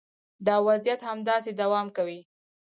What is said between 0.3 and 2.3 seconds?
دا وضعیت همداسې دوام کوي.